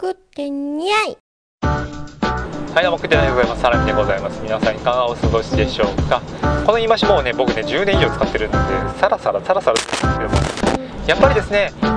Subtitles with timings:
[0.00, 1.18] 食ってにゃい。
[1.60, 4.40] はいどうも食ってないでございますサラミでございます。
[4.40, 6.22] 皆さんいかがお過ごしでしょうか。
[6.64, 8.58] この言い回しもうね僕ね10年以上使ってるので
[8.98, 11.88] さらさらさらさら使ってるんですけどもやっぱりですねこ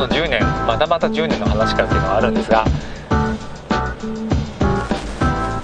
[0.00, 2.66] の10年またまた10年の話からっていうのはあるんですが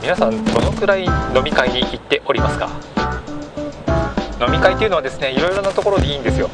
[0.01, 2.71] 皆さんどのくらい飲み会に行っておりますか
[4.41, 6.49] 飲み会っていうのはですねいろいろなところでいいんですよ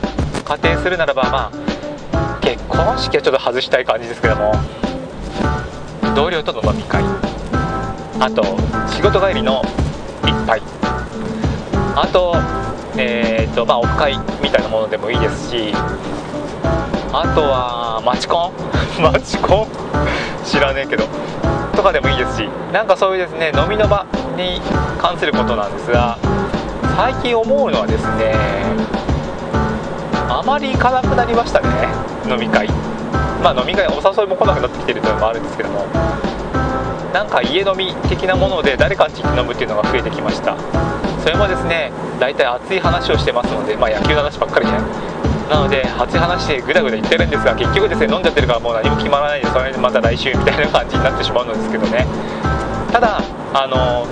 [0.45, 4.53] 仮定するならばまあ結婚式はちょっと外したい感じですけども。
[6.15, 7.03] 同僚との飲み会。
[8.21, 8.45] あと
[8.95, 9.63] 仕事帰りの
[10.23, 10.63] 一杯。
[11.97, 12.37] あと
[12.97, 15.73] えーとまあオフ会みたいなものでもいいですし。
[17.13, 18.53] あとはマチコ
[18.99, 19.69] ンマチコン
[20.45, 21.05] 知らねえけど。
[21.75, 22.49] とかでもいいですし。
[22.73, 24.61] なんかそういうですね飲みの場に
[25.01, 26.19] 関することなんですが
[26.97, 28.35] 最近思うのはですね
[30.29, 31.69] あまり行かなくなりましたね
[32.29, 32.69] 飲み会。
[33.43, 35.85] まあ飲み会お誘いも来なくなってきてるというのもあるんですけども
[37.13, 40.57] なんか家飲み的なもので誰かんち行って飲むっていうのが増えてきました。
[41.23, 44.73] それもですね大体熱い話をしてますのでまあ野球の話ばっかりね
[45.51, 52.07] なので熱い話でぐだぐだ言ってるんですが結局ですね飲んじゃってるからもう何も決まらないでそれでまた来週みたいな感じになってしまうんですけどね。
[52.93, 53.21] ただ
[53.53, 54.07] あの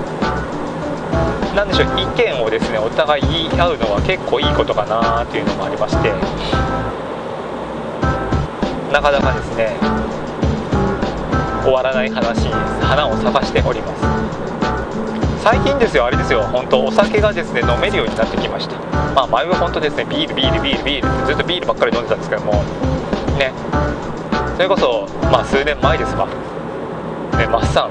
[1.55, 6.11] なんでしょう意見をですねお互い言い合うのは結構いいことかなっていうのもありまして
[8.93, 9.77] なかなかですね
[11.63, 14.03] 終わらない話に花を咲かしております。
[15.45, 18.77] 最近ですよあれですよ本当お酒がですね飲めるようになってきました。
[19.15, 22.53] まあ前は本当ですねビールビールビールビールってずっとビールばっかり飲んでたんですけども
[23.39, 23.53] ね。
[24.57, 26.35] それこそまあ数年前ですわね
[27.47, 27.91] マッサン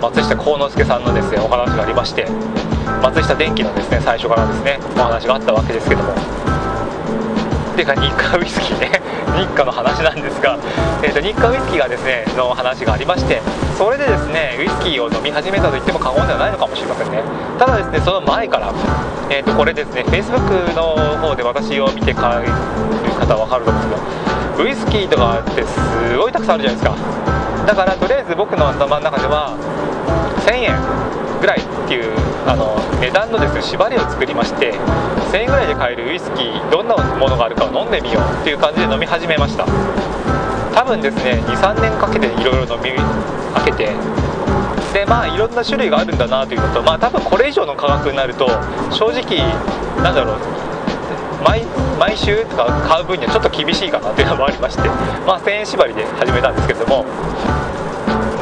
[0.00, 2.26] 松下幸之助さんのですねお話がありまして
[3.02, 6.14] 松下電器のですね最初からですねお話があったわけですけども。
[7.76, 9.02] ていうか日課ウイスキーね。
[9.36, 10.56] 日課の話なんですが、
[11.02, 13.42] えー、と日課ウイスキーがですねの話がありまして
[13.76, 17.22] それでですねウイスキーを飲み始めたと言っても過言ではないのかもしれませんね。
[17.58, 18.72] ただですねその前から、
[19.28, 22.50] えー、とこれですね Facebook の方で私を見て帰る
[23.20, 24.02] 方は分かると思うんです
[24.56, 27.45] けどウイスキーとかってすごいたくさんあるじゃないですか。
[27.66, 29.58] だからとりあえず僕の頭の中では
[30.46, 32.14] 1000円ぐらいっていう
[32.46, 34.72] あの値段のですね縛りを作りまして
[35.32, 39.66] 1000円ぐらいで買えるウイスキーどんなものがあるかを飲んでみようっていう感じで飲み始めました。
[40.76, 42.92] 多分ですね23年かけていろいろ飲み
[43.54, 43.96] 開けて
[44.92, 48.46] でまあいろんな種類があるんだなというのとまあ多分これ以上の価格になると
[48.92, 49.38] 正直
[50.02, 50.65] なんだろう
[51.46, 51.62] 毎
[51.98, 54.88] 毎週とか買う分にはちょっと厳しいかなっていうのもありまして
[55.26, 57.04] まあ1000円縛りで始めたんですけれども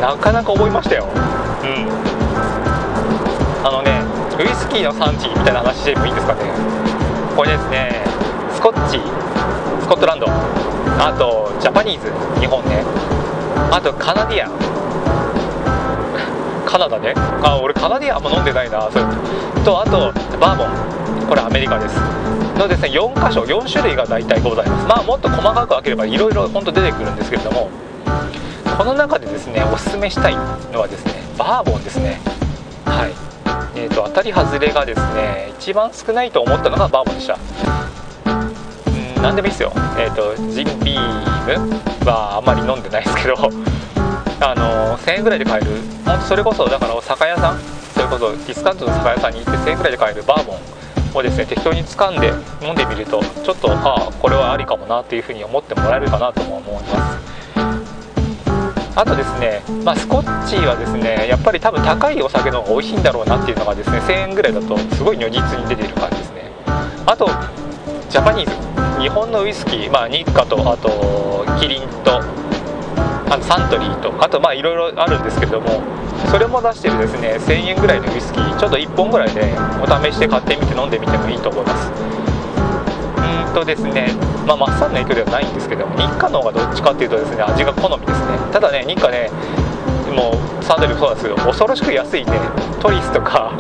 [0.01, 1.05] なかなか思いましたよ。
[1.05, 1.89] うん。
[3.65, 4.03] あのね
[4.39, 6.41] ウイスキーの産地みたいな話してもいいんですかね。
[7.37, 8.05] これですね
[8.53, 8.99] スコッチ
[9.81, 10.27] スコットランド。
[10.29, 12.11] あとジャパニーズ。
[12.41, 12.85] 日本ね。
[13.71, 14.51] あとカナディアン。
[16.67, 17.15] カナダね。
[17.43, 19.05] あ俺カナディアンも飲んでないなそれ。
[19.65, 21.04] とあとバーボン。
[21.27, 21.97] これアメリカです。
[22.59, 24.87] のですね4箇所4種類が大体ございます。
[24.87, 27.69] まあもっと細かく分ければいろいろ本当出てくるんですけれども
[28.77, 30.35] この中でですねおすすめしたい
[30.73, 32.21] のはですねバーボンですね。
[32.85, 33.13] はい。
[33.77, 37.39] えーと、当たり外れがですね一番少ないと思ったのがバーボンでした。
[38.27, 39.73] うん何でもいいですよ。
[39.99, 43.35] えっ、ー、とジンビームはあんまり飲んでないですけど
[44.41, 45.71] あの1000円ぐらいで買える。
[46.05, 47.59] 本当それこそだから酒屋さん
[47.95, 50.74] それこそディスカウントの酒屋さんに行って1000円ぐらいで買えるバーボン
[51.19, 52.33] をですね適当に掴んで
[52.67, 57.35] 飲んでみるとちょっとああこれはありかもなっていうふうに思ってもらえるかなとも思います。
[58.97, 66.51] あとですね、まあ、スコッチはですねやっぱり多分高いお酒の方が美味しいんだろうなっていうのがですね1000円ぐらいだとすごい如実に出ている感じですね。
[67.07, 67.27] あと
[68.09, 75.83] ジャパニーズ日本のウイスキー、まあ、日課とあとキリンとあのサントリーとあとまあいろいろあるんですけども
[76.31, 79.43] それも出してるですね1000円ぐらいのウイスキーちょっと1本ぐらいで
[79.83, 81.91] お試しで買ってみて飲んでみてもいいと思います。
[83.49, 84.09] うんとですね
[84.47, 88.27] まあ、マッサンの影響ではないんですけども日課の方がどっちかっていうとですね味が好みですね。
[88.53, 89.31] ただね日課ね
[90.15, 92.33] もうサンドリーもそうなんですけど恐ろしく安いね
[92.81, 93.53] トリスとか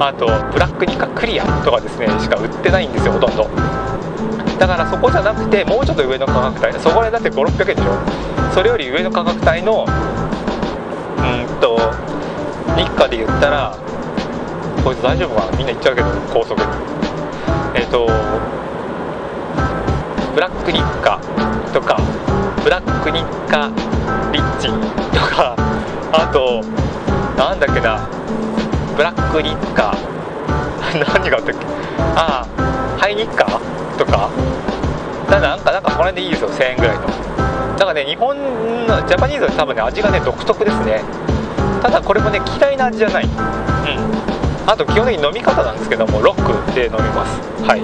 [0.00, 3.48] あとブラック日課クリアとかですねしか売ってないんですよほとんど。
[4.58, 7.98] だからそこじゃなくてもうちょっと上の価格帯そこでだって5600円でしょ。
[8.52, 9.84] それより上の価格帯の
[11.24, 11.76] うんと
[12.76, 13.76] 日課で言ったら
[14.84, 15.56] こいつ大丈夫かな？
[15.56, 16.60] みんな言っちゃうけど高速
[17.74, 18.06] えっ、ー、と
[20.34, 21.18] ブラック日課
[21.72, 21.96] とか
[22.62, 23.70] ブラック日課
[24.32, 24.68] リッチ
[25.16, 25.54] とか
[26.12, 26.62] あと
[27.36, 28.08] なんだっけな？
[28.96, 29.96] ブラック日課。
[30.92, 31.66] 何があったっけ？
[32.16, 33.44] ああハイ日課
[33.98, 34.30] とか。
[35.28, 36.50] だなんかなんかこの辺でいいですよ。
[36.50, 37.02] 1000円ぐらいの。
[37.78, 38.36] だかね日本
[38.86, 41.02] のジャパニーズは多分ね味がね独特ですね。
[41.82, 43.24] ただこれもね嫌いな味じゃない。
[43.24, 43.30] うん。
[44.66, 47.40] あと基本的に飲み方なんですけどもロックで飲みます。
[47.62, 47.82] はい。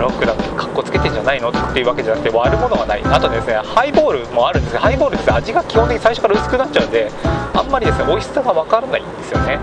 [0.00, 3.02] ロックだとかっこつけてんじゃないのっていうわけじゃなくて割るものがない。
[3.04, 4.74] あとですねハイボールもあるんです。
[4.74, 7.10] がハイボールって味が基本的に最初から薄くなっちゃうんで
[7.54, 9.58] あんまりですね美味しさが分からないんですよね。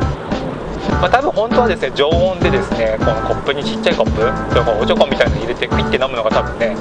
[1.01, 6.75] まあ、多分本当はですね常温でですねこのコップにちっちゃいコップとかおちょこみたいなの入れてクイッて飲むのが多分ね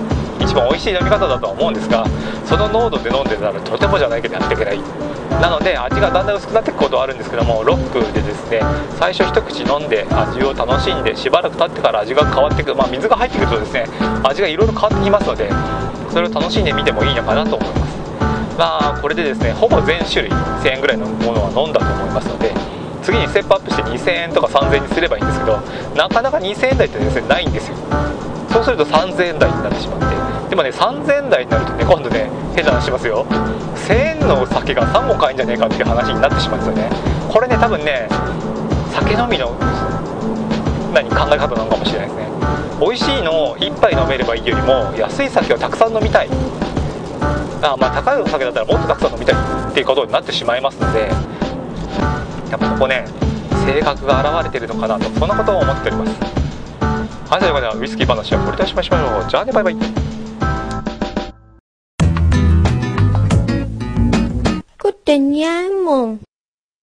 [0.47, 2.07] 一番美味しい飲み方だとは思うんですが
[2.47, 4.81] その濃度で飲んでたらとてもじゃないけどやっていけない。
[5.43, 8.63] なので味がだんだん薄くなっていくことはあるんですけどもロックでですね
[8.97, 13.87] 最初一口飲んで味を楽しんでしばらく経ってから味が変わっていくまあ水が入ってくるとですね
[14.23, 15.51] 味がいろいろ変わってきますので
[16.11, 17.97] それを楽しんでみてもいいのかなと思います。
[18.57, 22.55] まあこれでですねほぼ全種類1000円ぐらいのものは飲んだと思いますので
[23.03, 25.59] 次にステップアップして2000円とか3000円にすればいいんですけど
[25.95, 27.77] なかなか2000円台ってですねないんですよ。
[28.51, 30.07] そうすると3000円台になってしまって
[30.49, 33.27] でもね3000台になるとね今度ね変な話しますよ。
[33.89, 36.91] 1000円のお酒が3本買えんじゃねえかっていう話になってしまうんですよね。
[37.29, 38.09] これね多分ね
[38.93, 39.55] 酒飲みの
[40.95, 42.27] 何考え方なのかもしれないですね。
[42.81, 46.29] 美味しいのを1杯飲めればいいよりも安い酒をたくさん飲みたい。
[47.63, 49.35] あまあ高いお酒だったらもっとたくさん飲みたい
[49.71, 51.09] っていうことになってしまいますので
[52.51, 53.07] やっぱここね
[53.67, 56.13] 性格が現れてるのかなとそんなことを思っております。
[57.29, 59.29] はいということでウイスキー話はこれでおしましましょう。
[59.29, 60.06] じゃあねバイバイ。
[65.37, 66.25] Iya.